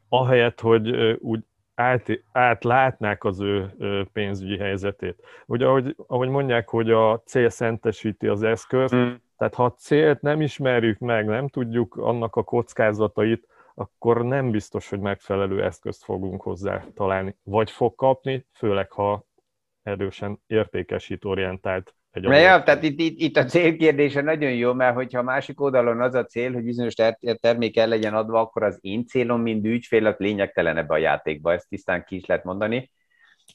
ahelyett, 0.08 0.60
hogy 0.60 0.90
úgy 1.20 1.40
át, 1.78 2.08
átlátnák 2.32 3.24
az 3.24 3.40
ő 3.40 3.72
pénzügyi 4.12 4.58
helyzetét. 4.58 5.22
Ugye 5.46 5.66
ahogy, 5.66 5.94
ahogy 6.06 6.28
mondják, 6.28 6.68
hogy 6.68 6.90
a 6.90 7.22
cél 7.24 7.48
szentesíti 7.48 8.26
az 8.26 8.42
eszközt, 8.42 8.94
mm. 8.94 9.12
tehát 9.36 9.54
ha 9.54 9.64
a 9.64 9.72
célt 9.72 10.20
nem 10.20 10.40
ismerjük 10.40 10.98
meg, 10.98 11.26
nem 11.26 11.48
tudjuk 11.48 11.96
annak 11.96 12.36
a 12.36 12.42
kockázatait, 12.42 13.46
akkor 13.74 14.24
nem 14.24 14.50
biztos, 14.50 14.88
hogy 14.88 15.00
megfelelő 15.00 15.64
eszközt 15.64 16.04
fogunk 16.04 16.42
hozzá 16.42 16.84
találni. 16.94 17.36
Vagy 17.42 17.70
fog 17.70 17.94
kapni, 17.94 18.46
főleg 18.52 18.92
ha 18.92 19.26
erősen 19.82 20.40
értékesítorientált 20.46 21.94
egy 22.12 22.22
ja, 22.24 22.62
tehát 22.62 22.82
itt, 22.82 23.00
itt, 23.00 23.20
itt 23.20 23.36
a 23.36 23.44
célkérdése 23.44 24.20
nagyon 24.20 24.50
jó, 24.50 24.72
mert 24.72 24.94
hogyha 24.94 25.18
a 25.18 25.22
másik 25.22 25.60
oldalon 25.60 26.00
az 26.00 26.14
a 26.14 26.24
cél, 26.24 26.52
hogy 26.52 26.62
bizonyos 26.62 26.94
ter- 26.94 27.40
termék 27.40 27.76
el 27.76 27.88
legyen 27.88 28.14
adva, 28.14 28.40
akkor 28.40 28.62
az 28.62 28.78
én 28.80 29.06
célom, 29.06 29.42
mint 29.42 29.66
ügyfél, 29.66 30.06
az 30.06 30.14
lényegtelen 30.18 30.76
ebbe 30.76 30.94
a 30.94 30.98
játékba, 30.98 31.52
ezt 31.52 31.68
tisztán 31.68 32.04
ki 32.04 32.16
is 32.16 32.26
lehet 32.26 32.44
mondani. 32.44 32.90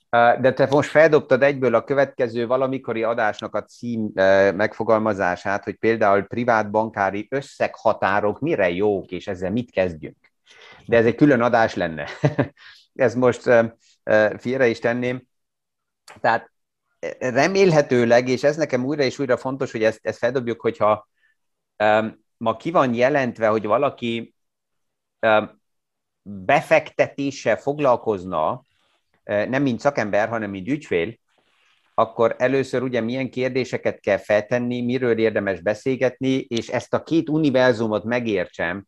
De 0.10 0.54
te 0.54 0.68
most 0.70 0.90
feldobtad 0.90 1.44
egyből 1.44 1.76
a 1.76 1.84
következő 1.84 2.48
valamikori 2.48 3.04
adásnak 3.04 3.56
a 3.56 3.64
cím 3.64 4.12
megfogalmazását, 4.56 5.64
hogy 5.64 5.76
például 5.76 6.24
privát 6.24 6.72
bankári 6.72 7.28
összeghatárok 7.30 8.40
mire 8.40 8.70
jók, 8.70 9.12
és 9.12 9.28
ezzel 9.28 9.52
mit 9.52 9.72
kezdjünk. 9.72 10.18
De 10.86 10.98
ez 10.98 11.06
egy 11.06 11.16
külön 11.16 11.42
adás 11.42 11.76
lenne. 11.76 12.08
ez 12.94 13.16
most 13.16 13.42
félre 14.38 14.68
is 14.68 14.80
tenném. 14.80 15.28
Tehát 16.22 16.53
remélhetőleg, 17.20 18.28
és 18.28 18.44
ez 18.44 18.56
nekem 18.56 18.86
újra 18.86 19.04
és 19.04 19.20
újra 19.20 19.38
fontos, 19.38 19.72
hogy 19.72 19.84
ezt, 19.84 20.00
ezt 20.02 20.18
feldobjuk, 20.18 20.62
hogyha 20.62 21.10
um, 21.84 22.26
ma 22.38 22.56
ki 22.56 22.72
van 22.72 22.94
jelentve, 22.94 23.48
hogy 23.48 23.66
valaki 23.66 24.36
um, 25.20 25.62
befektetéssel 26.22 27.58
foglalkozna, 27.58 28.52
uh, 29.26 29.46
nem 29.46 29.62
mint 29.62 29.80
szakember, 29.80 30.30
hanem 30.30 30.50
mint 30.50 30.68
ügyfél, 30.68 31.22
akkor 31.94 32.36
először 32.38 32.82
ugye 32.82 33.02
milyen 33.02 33.30
kérdéseket 33.30 34.00
kell 34.00 34.18
feltenni, 34.18 34.82
miről 34.82 35.18
érdemes 35.18 35.62
beszélgetni, 35.62 36.46
és 36.48 36.70
ezt 36.70 36.94
a 36.94 37.04
két 37.04 37.30
univerzumot 37.30 38.04
megértsem, 38.04 38.86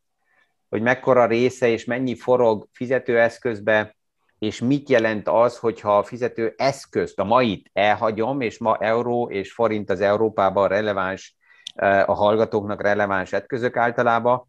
hogy 0.69 0.81
mekkora 0.81 1.25
része 1.25 1.67
és 1.67 1.86
mennyi 1.86 2.15
forog 2.15 2.67
fizetőeszközbe, 2.72 3.95
és 4.39 4.60
mit 4.60 4.89
jelent 4.89 5.27
az, 5.27 5.58
hogyha 5.58 5.98
a 5.98 6.04
fizető 6.04 6.54
eszközt, 6.58 7.20
a 7.20 7.24
mait 7.24 7.70
elhagyom, 7.74 8.42
és 8.42 8.58
ma 8.58 8.77
euró 8.77 9.30
és 9.30 9.54
forint 9.54 9.89
az 9.89 10.01
Európában 10.01 10.68
releváns, 10.68 11.36
eh, 11.75 12.10
a 12.10 12.13
hallgatóknak 12.13 12.82
releváns 12.82 13.34
eszközök 13.34 13.77
általában, 13.77 14.48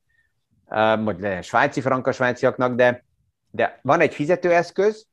eh, 0.66 1.04
vagy 1.04 1.42
svájci 1.44 1.80
franka 1.80 2.12
svájciaknak, 2.12 2.74
de, 2.74 3.04
de 3.50 3.78
van 3.82 4.00
egy 4.00 4.14
fizetőeszköz, 4.14 5.06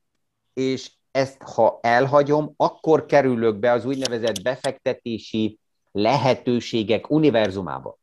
és 0.53 0.91
ezt 1.11 1.41
ha 1.41 1.79
elhagyom, 1.81 2.53
akkor 2.57 3.05
kerülök 3.05 3.59
be 3.59 3.71
az 3.71 3.85
úgynevezett 3.85 4.41
befektetési 4.41 5.59
lehetőségek 5.91 7.09
univerzumába. 7.09 7.97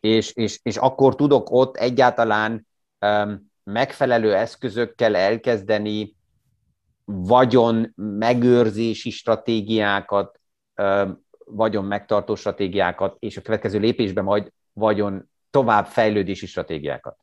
És, 0.00 0.32
és, 0.32 0.60
és 0.62 0.76
akkor 0.76 1.14
tudok 1.14 1.50
ott 1.50 1.76
egyáltalán 1.76 2.66
um, 3.00 3.52
megfelelő 3.64 4.34
eszközökkel 4.34 5.16
elkezdeni 5.16 6.16
vagyon 7.04 7.92
megőrzési 7.96 9.10
stratégiákat, 9.10 10.40
vagyon 11.44 11.84
megtartó 11.84 12.34
stratégiákat, 12.34 13.16
és 13.18 13.36
a 13.36 13.42
következő 13.42 13.78
lépésben 13.78 14.24
majd 14.24 14.52
vagyon 14.72 15.30
tovább 15.50 15.86
fejlődési 15.86 16.46
stratégiákat. 16.46 17.16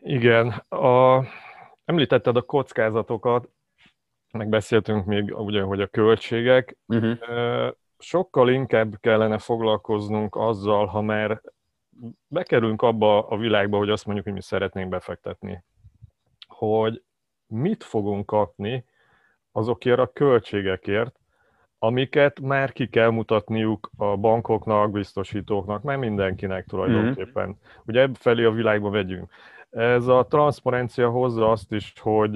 Igen, 0.00 0.48
a, 0.68 1.24
említetted 1.84 2.36
a 2.36 2.42
kockázatokat, 2.42 3.48
megbeszéltünk 4.32 5.04
még 5.04 5.38
ugye, 5.38 5.62
hogy 5.62 5.80
a 5.80 5.86
költségek. 5.86 6.76
Uh-huh. 6.86 7.72
Sokkal 7.98 8.50
inkább 8.50 9.00
kellene 9.00 9.38
foglalkoznunk 9.38 10.36
azzal, 10.36 10.86
ha 10.86 11.00
már 11.00 11.40
bekerülünk 12.26 12.82
abba 12.82 13.28
a 13.28 13.36
világba, 13.36 13.76
hogy 13.76 13.90
azt 13.90 14.04
mondjuk, 14.04 14.26
hogy 14.26 14.34
mi 14.34 14.42
szeretnénk 14.42 14.88
befektetni, 14.88 15.64
hogy 16.48 17.02
mit 17.46 17.84
fogunk 17.84 18.26
kapni 18.26 18.84
azokért 19.52 19.98
a 19.98 20.12
költségekért, 20.12 21.18
amiket 21.78 22.40
már 22.40 22.72
ki 22.72 22.88
kell 22.88 23.10
mutatniuk 23.10 23.90
a 23.96 24.16
bankoknak, 24.16 24.90
biztosítóknak, 24.90 25.82
már 25.82 25.96
mindenkinek 25.96 26.66
tulajdonképpen. 26.66 27.44
Mm-hmm. 27.44 27.58
Ugye 27.86 28.08
felé 28.14 28.44
a 28.44 28.50
világba 28.50 28.90
vegyünk. 28.90 29.30
Ez 29.70 30.06
a 30.06 30.26
transzparencia 30.26 31.10
hozza 31.10 31.50
azt 31.50 31.72
is, 31.72 31.92
hogy 32.00 32.32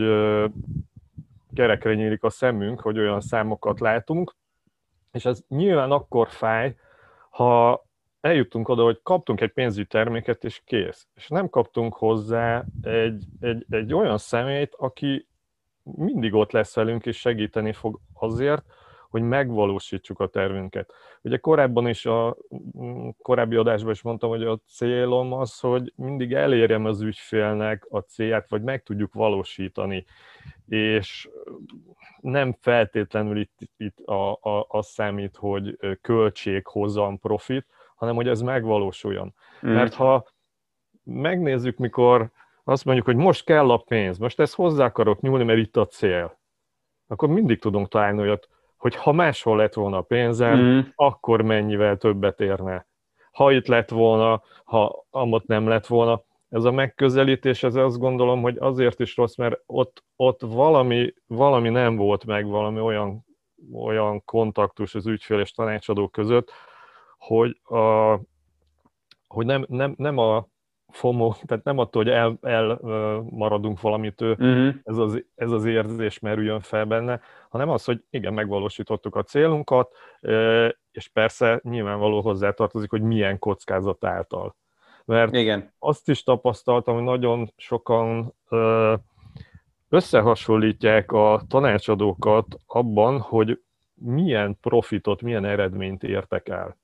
kerekre 1.54 1.95
nyílik 1.95 2.23
a 2.23 2.31
szemünk, 2.31 2.81
hogy 2.81 2.99
olyan 2.99 3.21
számokat 3.21 3.81
látunk, 3.81 4.35
és 5.12 5.25
ez 5.25 5.42
nyilván 5.49 5.90
akkor 5.90 6.28
fáj, 6.28 6.76
ha 7.31 7.85
eljutunk 8.23 8.69
oda, 8.69 8.83
hogy 8.83 9.00
kaptunk 9.02 9.41
egy 9.41 9.52
pénzügyi 9.52 9.87
terméket, 9.87 10.45
és 10.45 10.62
kész. 10.64 11.07
És 11.14 11.29
nem 11.29 11.49
kaptunk 11.49 11.95
hozzá 11.95 12.64
egy, 12.83 13.25
egy, 13.41 13.67
egy 13.71 13.95
olyan 13.95 14.19
személyt, 14.19 14.75
aki 14.76 15.26
mindig 15.83 16.35
ott 16.35 16.52
lesz 16.52 16.75
velünk, 16.75 17.07
és 17.07 17.19
segíteni 17.19 17.73
fog 17.73 18.00
azért, 18.12 18.64
hogy 19.11 19.23
megvalósítsuk 19.23 20.21
a 20.21 20.26
tervünket. 20.26 20.93
Ugye 21.23 21.37
korábban 21.37 21.88
is, 21.88 22.07
a 22.07 22.37
korábbi 23.23 23.57
adásban 23.57 23.93
is 23.93 24.02
mondtam, 24.02 24.31
hogy 24.31 24.43
a 24.43 24.61
célom 24.67 25.33
az, 25.33 25.59
hogy 25.59 25.93
mindig 25.97 26.33
elérjem 26.33 26.85
az 26.85 27.00
ügyfélnek 27.00 27.87
a 27.91 27.99
célját, 27.99 28.49
vagy 28.49 28.62
meg 28.62 28.83
tudjuk 28.83 29.12
valósítani. 29.14 30.05
És 30.69 31.29
nem 32.21 32.57
feltétlenül 32.61 33.38
itt, 33.41 33.59
itt 33.76 33.99
a, 33.99 34.33
a, 34.33 34.67
az 34.69 34.87
számít, 34.87 35.37
hogy 35.37 35.79
költség 36.00 36.67
hozzam 36.67 37.19
profit, 37.19 37.67
hanem 38.03 38.17
hogy 38.17 38.29
ez 38.29 38.41
megvalósuljon. 38.41 39.35
Mm. 39.67 39.71
Mert 39.71 39.95
ha 39.95 40.27
megnézzük, 41.05 41.79
mikor 41.79 42.31
azt 42.65 42.85
mondjuk, 42.85 43.07
hogy 43.07 43.17
most 43.17 43.45
kell 43.45 43.71
a 43.71 43.77
pénz, 43.77 44.19
most 44.19 44.41
ezt 44.41 44.55
hozzá 44.55 44.85
akarok 44.85 45.21
nyúlni, 45.21 45.45
mert 45.45 45.59
itt 45.59 45.77
a 45.77 45.87
cél, 45.87 46.39
akkor 47.07 47.29
mindig 47.29 47.61
tudunk 47.61 47.89
találni 47.89 48.21
olyat, 48.21 48.49
hogy 48.77 48.95
ha 48.95 49.13
máshol 49.13 49.57
lett 49.57 49.75
volna 49.75 49.97
a 49.97 50.03
pénzem, 50.03 50.59
mm. 50.59 50.81
akkor 50.95 51.43
mennyivel 51.43 51.97
többet 51.97 52.41
érne. 52.41 52.87
Ha 53.33 53.53
itt 53.53 53.67
lett 53.67 53.91
volna, 53.91 54.43
ha 54.65 55.05
amott 55.11 55.47
nem 55.47 55.69
lett 55.69 55.87
volna, 55.87 56.25
ez 56.49 56.65
a 56.65 56.73
megközelítés, 56.73 57.63
ez 57.63 57.75
azt 57.75 57.99
gondolom, 57.99 58.43
hogy 58.43 58.57
azért 58.59 59.01
is 59.01 59.17
rossz, 59.17 59.37
mert 59.37 59.61
ott, 59.67 60.05
ott 60.17 60.41
valami, 60.41 61.15
valami 61.27 61.69
nem 61.69 61.97
volt 61.97 62.25
meg, 62.25 62.47
valami 62.47 62.81
olyan, 62.81 63.27
olyan 63.75 64.25
kontaktus 64.25 64.95
az 64.95 65.07
ügyfél 65.07 65.41
és 65.41 65.53
tanácsadó 65.53 66.09
között, 66.09 66.53
hogy, 67.23 67.61
a, 67.62 68.12
hogy 69.26 69.47
nem, 69.47 69.64
nem, 69.69 69.95
nem 69.97 70.19
a 70.19 70.49
FOMO, 70.88 71.35
tehát 71.47 71.64
nem 71.64 71.79
attól, 71.79 72.02
hogy 72.02 72.12
el, 72.12 72.38
elmaradunk 72.43 73.81
valamitől, 73.81 74.33
uh-huh. 74.33 74.75
ez, 74.83 74.97
az, 74.97 75.25
ez 75.35 75.50
az 75.50 75.64
érzés 75.64 76.19
merüljön 76.19 76.61
fel 76.61 76.85
benne, 76.85 77.21
hanem 77.49 77.69
az, 77.69 77.85
hogy 77.85 78.05
igen, 78.11 78.35
megvalósítottuk 78.35 79.17
a 79.17 79.23
célunkat, 79.23 79.93
és 80.91 81.09
persze 81.12 81.61
nyilvánvaló 81.62 82.21
hozzátartozik, 82.21 82.91
hogy 82.91 83.02
milyen 83.02 83.38
kockázat 83.38 84.05
által. 84.05 84.57
Mert 85.05 85.35
igen. 85.35 85.73
azt 85.79 86.09
is 86.09 86.23
tapasztaltam, 86.23 86.95
hogy 86.95 87.05
nagyon 87.05 87.52
sokan 87.57 88.35
összehasonlítják 89.88 91.12
a 91.12 91.43
tanácsadókat 91.49 92.47
abban, 92.67 93.21
hogy 93.21 93.61
milyen 93.95 94.59
profitot, 94.61 95.23
milyen 95.23 95.45
eredményt 95.45 96.02
értek 96.02 96.49
el. 96.49 96.81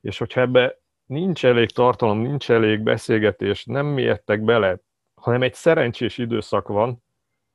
És 0.00 0.18
hogyha 0.18 0.40
ebbe 0.40 0.78
nincs 1.06 1.44
elég 1.44 1.70
tartalom, 1.70 2.20
nincs 2.20 2.50
elég 2.50 2.80
beszélgetés, 2.80 3.64
nem 3.64 3.86
miettek 3.86 4.42
bele, 4.42 4.78
hanem 5.14 5.42
egy 5.42 5.54
szerencsés 5.54 6.18
időszak 6.18 6.68
van, 6.68 7.02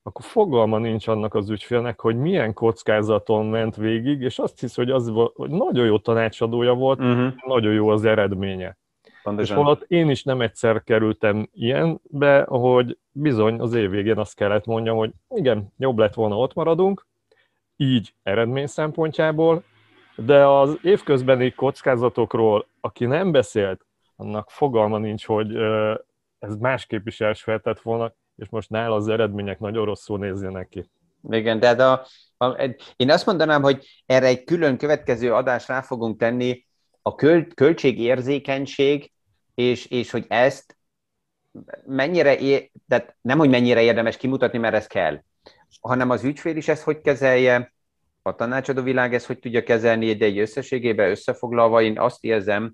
akkor 0.04 0.26
fogalma 0.26 0.78
nincs 0.78 1.08
annak 1.08 1.34
az 1.34 1.50
ügyfélnek, 1.50 2.00
hogy 2.00 2.16
milyen 2.16 2.54
kockázaton 2.54 3.46
ment 3.46 3.76
végig, 3.76 4.22
és 4.22 4.40
azt 4.40 4.60
hisz, 4.60 4.76
hogy 4.76 4.92
az 4.92 5.12
hogy 5.34 5.50
nagyon 5.50 5.86
jó 5.86 6.00
tanácsadója 6.00 6.74
volt, 6.74 7.00
uh-huh. 7.00 7.34
nagyon 7.46 7.74
jó 7.74 7.90
az 7.90 8.06
eredménye. 8.06 8.78
Pontosan. 9.24 9.58
És 9.58 9.64
holott 9.64 9.86
én 9.88 10.10
is 10.10 10.24
nem 10.24 10.42
egyszer 10.42 10.84
kerültem 10.84 11.50
ilyenbe, 11.54 12.44
hogy 12.48 12.98
bizony 13.12 13.60
az 13.60 13.74
év 13.74 13.90
végén 13.90 14.18
azt 14.18 14.36
kellett 14.36 14.66
mondjam, 14.66 14.98
hogy 14.98 15.12
igen, 15.30 15.74
jobb 15.78 15.98
lett 15.98 16.14
volna 16.14 16.38
ott 16.38 16.54
maradunk, 16.54 17.06
így 17.75 18.14
eredmény 18.24 18.68
szempontjából, 18.68 19.64
de 20.16 20.48
az 20.48 20.78
évközbeni 20.82 21.52
kockázatokról, 21.52 22.68
aki 22.82 23.06
nem 23.06 23.32
beszélt, 23.32 23.86
annak 24.16 24.50
fogalma 24.50 24.98
nincs, 24.98 25.26
hogy 25.26 25.56
ez 26.40 26.56
másképp 26.60 27.08
is 27.08 27.22
elsfeltett 27.22 27.82
volna, 27.82 28.14
és 28.36 28.50
most 28.50 28.70
nála 28.70 28.96
az 28.96 29.08
eredmények 29.08 29.60
nagyon 29.60 29.86
rosszul 29.86 30.18
nézzenek 30.18 30.70
ki. 30.70 30.90
Igen, 31.30 31.60
de 31.60 31.84
a, 31.84 32.06
a, 32.38 32.76
én 32.96 33.12
azt 33.12 33.26
mondanám, 33.26 33.62
hogy 33.62 34.04
erre 34.06 34.26
egy 34.26 34.44
külön 34.44 34.78
következő 34.78 35.34
adást 35.34 35.68
rá 35.68 35.82
fogunk 35.82 36.20
tenni, 36.20 36.66
a 37.02 37.16
köl, 37.16 37.48
költségérzékenység, 37.54 39.12
és, 39.56 39.86
és 39.86 40.12
hogy 40.12 40.26
ezt 40.28 40.78
mennyire, 41.86 42.38
é, 42.38 42.72
tehát 42.88 43.16
nem, 43.22 43.38
hogy 43.38 43.50
mennyire 43.50 43.82
érdemes 43.82 44.18
kimutatni, 44.18 44.58
mert 44.58 44.76
ez 44.76 44.88
kell, 44.88 45.22
hanem 45.82 46.10
az 46.10 46.24
ügyfél 46.24 46.56
is 46.56 46.68
ezt 46.68 46.84
hogy 46.84 47.02
kezelje, 47.02 47.73
a 48.25 48.36
tanácsadó 48.36 48.81
világ 48.81 49.14
ezt 49.14 49.25
hogy 49.25 49.40
tudja 49.40 49.64
kezelni, 49.64 50.22
egy 50.22 50.38
összességében 50.38 51.09
összefoglalva 51.09 51.81
én 51.81 52.00
azt 52.00 52.24
érzem, 52.24 52.74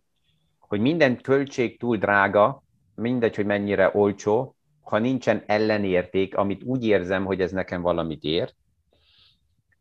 hogy 0.59 0.79
minden 0.79 1.21
költség 1.21 1.79
túl 1.79 1.97
drága, 1.97 2.63
mindegy, 2.95 3.35
hogy 3.35 3.45
mennyire 3.45 3.91
olcsó, 3.93 4.55
ha 4.81 4.97
nincsen 4.97 5.43
ellenérték, 5.45 6.37
amit 6.37 6.63
úgy 6.63 6.85
érzem, 6.85 7.25
hogy 7.25 7.41
ez 7.41 7.51
nekem 7.51 7.81
valamit 7.81 8.23
ér, 8.23 8.53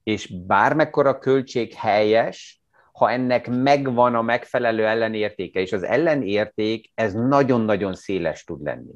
és 0.03 0.33
bármekkora 0.47 1.19
költség 1.19 1.73
helyes, 1.73 2.63
ha 2.93 3.11
ennek 3.11 3.49
megvan 3.49 4.15
a 4.15 4.23
megfelelő 4.23 4.87
ellenértéke, 4.87 5.61
és 5.61 5.73
az 5.73 5.83
ellenérték, 5.83 6.91
ez 6.95 7.13
nagyon-nagyon 7.13 7.95
széles 7.95 8.45
tud 8.45 8.63
lenni. 8.63 8.93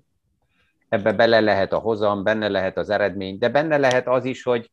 Ebbe 0.89 1.13
bele 1.13 1.41
lehet 1.41 1.73
a 1.73 1.79
hozam, 1.79 2.23
benne 2.23 2.49
lehet 2.49 2.79
az 2.79 2.91
eredmény, 2.91 3.39
de 3.39 3.49
benne 3.49 3.77
lehet 3.77 4.09
az 4.09 4.25
is, 4.25 4.43
hogy 4.43 4.71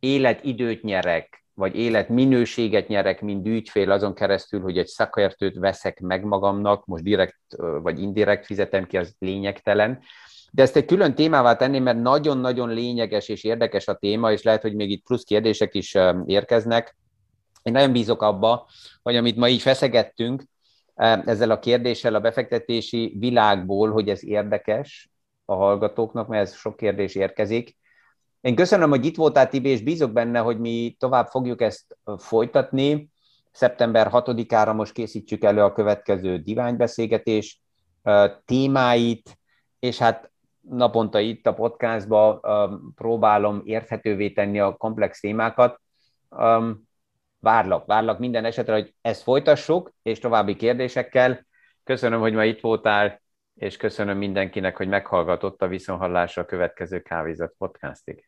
életidőt 0.00 0.82
nyerek, 0.82 1.44
vagy 1.54 1.76
életminőséget 1.76 2.88
nyerek, 2.88 3.20
mint 3.20 3.46
ügyfél 3.46 3.90
azon 3.90 4.14
keresztül, 4.14 4.60
hogy 4.60 4.78
egy 4.78 4.86
szakértőt 4.86 5.58
veszek 5.58 6.00
meg 6.00 6.24
magamnak, 6.24 6.86
most 6.86 7.02
direkt 7.02 7.38
vagy 7.56 8.02
indirekt 8.02 8.46
fizetem 8.46 8.86
ki, 8.86 8.96
az 8.96 9.14
lényegtelen. 9.18 10.00
De 10.50 10.62
ezt 10.62 10.76
egy 10.76 10.84
külön 10.84 11.14
témává 11.14 11.56
tenném, 11.56 11.82
mert 11.82 12.00
nagyon-nagyon 12.00 12.68
lényeges 12.68 13.28
és 13.28 13.44
érdekes 13.44 13.86
a 13.86 13.94
téma, 13.94 14.32
és 14.32 14.42
lehet, 14.42 14.62
hogy 14.62 14.74
még 14.74 14.90
itt 14.90 15.04
plusz 15.04 15.24
kérdések 15.24 15.74
is 15.74 15.96
érkeznek. 16.26 16.96
Én 17.62 17.72
nagyon 17.72 17.92
bízok 17.92 18.22
abba, 18.22 18.68
hogy 19.02 19.16
amit 19.16 19.36
ma 19.36 19.48
így 19.48 19.62
feszegettünk, 19.62 20.42
ezzel 21.24 21.50
a 21.50 21.58
kérdéssel 21.58 22.14
a 22.14 22.20
befektetési 22.20 23.16
világból, 23.18 23.90
hogy 23.90 24.08
ez 24.08 24.24
érdekes 24.24 25.10
a 25.44 25.54
hallgatóknak, 25.54 26.28
mert 26.28 26.42
ez 26.42 26.54
sok 26.54 26.76
kérdés 26.76 27.14
érkezik, 27.14 27.76
én 28.40 28.54
köszönöm, 28.54 28.90
hogy 28.90 29.04
itt 29.04 29.16
voltál, 29.16 29.48
Tibi, 29.48 29.68
és 29.68 29.82
bízok 29.82 30.12
benne, 30.12 30.38
hogy 30.38 30.58
mi 30.58 30.96
tovább 30.98 31.26
fogjuk 31.26 31.60
ezt 31.60 31.98
folytatni. 32.16 33.10
Szeptember 33.50 34.08
6-ára 34.12 34.74
most 34.74 34.92
készítjük 34.92 35.44
elő 35.44 35.62
a 35.62 35.72
következő 35.72 36.38
diványbeszélgetés 36.38 37.62
témáit, 38.44 39.38
és 39.78 39.98
hát 39.98 40.30
naponta 40.60 41.18
itt 41.18 41.46
a 41.46 41.54
podcastban 41.54 42.40
próbálom 42.94 43.62
érthetővé 43.64 44.30
tenni 44.30 44.60
a 44.60 44.76
komplex 44.76 45.20
témákat. 45.20 45.80
Várlak, 47.40 47.86
várlak 47.86 48.18
minden 48.18 48.44
esetre, 48.44 48.72
hogy 48.72 48.94
ezt 49.00 49.22
folytassuk, 49.22 49.92
és 50.02 50.18
további 50.18 50.56
kérdésekkel. 50.56 51.46
Köszönöm, 51.84 52.20
hogy 52.20 52.32
ma 52.32 52.44
itt 52.44 52.60
voltál, 52.60 53.22
és 53.54 53.76
köszönöm 53.76 54.18
mindenkinek, 54.18 54.76
hogy 54.76 54.88
meghallgatott 54.88 55.62
a 55.62 55.68
viszonhallásra 55.68 56.42
a 56.42 56.46
következő 56.46 57.00
Kávézat 57.00 57.54
podcastig. 57.58 58.27